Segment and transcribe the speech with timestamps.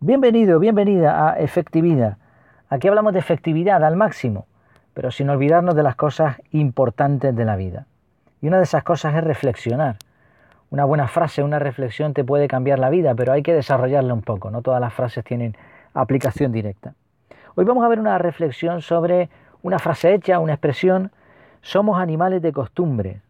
[0.00, 2.18] Bienvenido, bienvenida a Efectividad.
[2.68, 4.44] Aquí hablamos de efectividad al máximo,
[4.92, 7.86] pero sin olvidarnos de las cosas importantes de la vida.
[8.42, 9.96] Y una de esas cosas es reflexionar.
[10.68, 14.20] Una buena frase, una reflexión te puede cambiar la vida, pero hay que desarrollarla un
[14.20, 14.50] poco.
[14.50, 15.56] No todas las frases tienen
[15.94, 16.92] aplicación directa.
[17.54, 19.30] Hoy vamos a ver una reflexión sobre
[19.62, 21.10] una frase hecha, una expresión.
[21.62, 23.22] Somos animales de costumbre.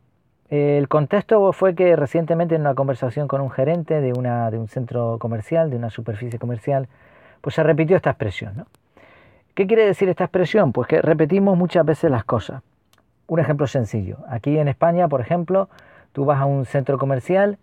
[0.48, 4.68] El contexto fue que recientemente en una conversación con un gerente de, una, de un
[4.68, 6.88] centro comercial, de una superficie comercial,
[7.40, 8.64] pues se repitió esta expresión.
[9.54, 10.72] ¿Qué quiere decir esta expresión?
[10.72, 12.62] Pues que repetimos muchas veces las cosas.
[13.26, 14.18] Un ejemplo sencillo.
[14.28, 15.68] Aquí en España, por ejemplo,
[16.12, 17.58] tú vas a un centro comercial,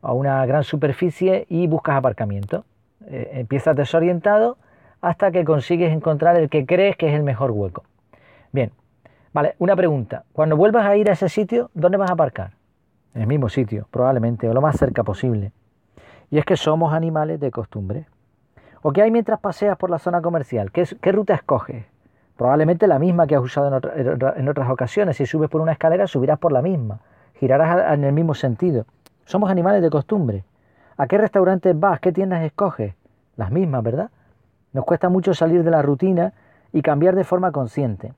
[0.00, 2.64] a una gran superficie y buscas aparcamiento.
[3.06, 4.56] Eh, empiezas desorientado
[5.00, 7.84] hasta que consigues encontrar el que crees que es el mejor hueco.
[8.52, 8.70] Bien,
[9.32, 10.24] Vale, una pregunta.
[10.32, 12.52] Cuando vuelvas a ir a ese sitio, ¿dónde vas a aparcar?
[13.14, 15.52] En el mismo sitio, probablemente, o lo más cerca posible.
[16.30, 18.06] Y es que somos animales de costumbre.
[18.82, 20.70] ¿O qué hay mientras paseas por la zona comercial?
[20.70, 21.86] ¿Qué, ruta escoges?
[22.36, 25.16] Probablemente la misma que has usado en, otras ocasiones.
[25.16, 27.00] Si subes por una escalera, subirás por la misma.
[27.34, 28.84] Girarás en el mismo sentido.
[29.24, 30.44] Somos animales de costumbre.
[30.98, 32.00] ¿A qué restaurantes vas?
[32.00, 32.94] ¿Qué tiendas escoges?
[33.36, 34.10] Las mismas, ¿verdad?
[34.72, 36.34] Nos cuesta mucho salir de la rutina
[36.72, 38.12] y cambiar de forma consciente.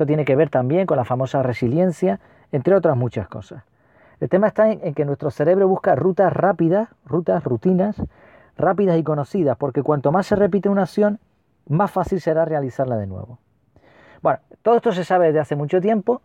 [0.00, 2.20] Esto tiene que ver también con la famosa resiliencia,
[2.52, 3.64] entre otras muchas cosas.
[4.18, 8.02] El tema está en, que nuestro cerebro busca rutas rápidas, rutas, rutinas,
[8.56, 11.18] rápidas y conocidas, porque cuanto más se repite una acción,
[11.68, 13.40] más fácil será realizarla de nuevo.
[14.22, 16.22] Bueno, todo esto se sabe desde hace mucho tiempo.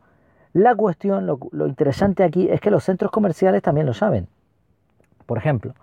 [0.53, 4.29] La cuestión, lo, lo interesante aquí es que los centros comerciales también lo saben.
[5.25, 5.73] Por ejemplo,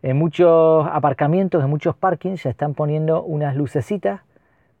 [0.00, 4.22] en muchos aparcamientos, en muchos parkings se están poniendo unas lucecitas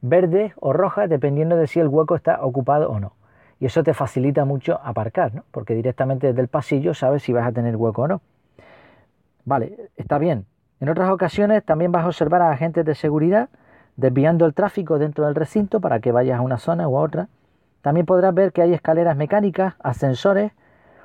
[0.02, 3.14] verdes o rojas dependiendo de si el hueco está ocupado o no.
[3.58, 5.44] Y eso te facilita mucho aparcar, ¿no?
[5.52, 8.20] porque directamente desde el pasillo sabes si vas a tener hueco o no.
[9.44, 10.46] Vale, está bien.
[10.80, 13.48] En otras ocasiones también vas a observar a agentes de seguridad
[13.96, 17.28] desviando el tráfico dentro del recinto para que vayas a una zona u a otra.
[17.82, 20.52] También podrás ver que hay escaleras mecánicas, ascensores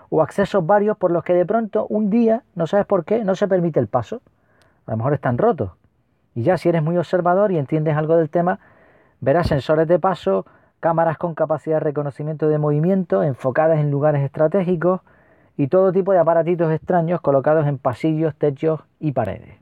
[0.10, 3.36] o accesos varios por los que de pronto un día, no sabes por qué, no
[3.36, 4.22] se permite el paso.
[4.86, 5.72] A lo mejor están rotos.
[6.34, 8.60] Y ya si eres muy observador y entiendes algo del tema,
[9.20, 10.46] Verás sensores de paso,
[10.80, 15.02] cámaras con capacidad de reconocimiento de movimiento enfocadas en lugares estratégicos
[15.58, 19.56] y todo tipo de aparatitos extraños colocados en pasillos, techos y paredes.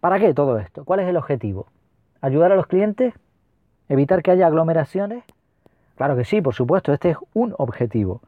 [0.00, 0.84] ¿Para qué todo esto?
[0.84, 1.66] ¿Cuál es el objetivo?
[2.20, 3.14] ¿Ayudar a los clientes?
[3.88, 5.24] ¿Evitar que haya aglomeraciones?
[5.96, 8.20] Claro que sí, por supuesto, este es un objetivo.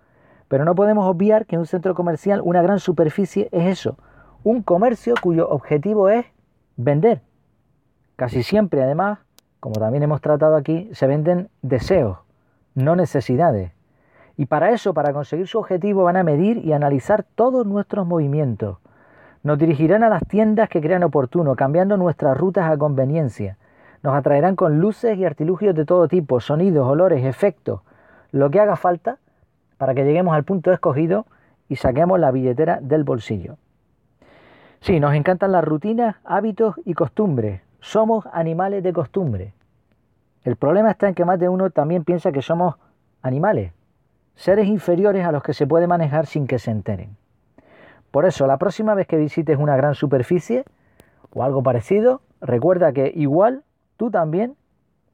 [0.48, 3.98] Pero no podemos obviar que un centro comercial, una gran superficie, es eso,
[4.42, 6.26] un comercio cuyo objetivo es
[6.76, 7.22] vender.
[8.16, 9.18] Casi siempre, además,
[9.64, 12.18] como también hemos tratado aquí, se venden deseos,
[12.74, 13.72] no necesidades.
[14.36, 18.76] Y para eso, para conseguir su objetivo, van a medir y analizar todos nuestros movimientos.
[19.42, 23.56] Nos dirigirán a las tiendas que crean oportuno, cambiando nuestras rutas a conveniencia.
[24.02, 27.80] Nos atraerán con luces y artilugios de todo tipo, sonidos, olores, efectos,
[28.32, 29.16] lo que haga falta
[29.78, 31.24] para que lleguemos al punto escogido
[31.70, 33.56] y saquemos la billetera del bolsillo.
[34.80, 39.52] Sí, nos encantan las rutinas, hábitos y costumbres, somos animales de costumbre.
[40.42, 42.76] El problema está en que más de uno también piensa que somos
[43.20, 43.72] animales,
[44.36, 47.14] seres inferiores a los que se puede manejar sin que se enteren.
[48.10, 50.64] Por eso, la próxima vez que visites una gran superficie
[51.34, 53.64] o algo parecido, recuerda que igual
[53.98, 54.56] tú también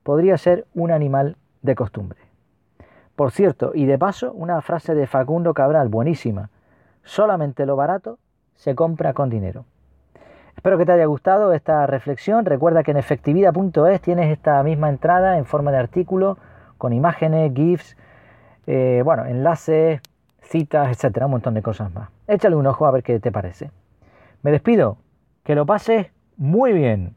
[0.05, 2.21] podrías ser un animal de costumbre.
[3.17, 6.51] Por cierto, y de paso, una frase de Facundo Cabral buenísima,
[7.03, 8.21] solamente lo barato
[8.55, 9.65] se compra con dinero.
[10.57, 12.45] Espero que te haya gustado esta reflexión.
[12.45, 16.39] Recuerda que en efectividad.es tienes esta misma entrada en forma de artículo
[16.79, 17.97] con imágenes, GIFs,
[18.67, 20.01] eh, bueno, enlaces,
[20.43, 22.11] citas, etcétera, un montón de cosas más.
[22.27, 23.71] Échale un ojo a ver qué te parece.
[24.43, 24.99] Me despido.
[25.45, 27.15] Que lo pases muy bien.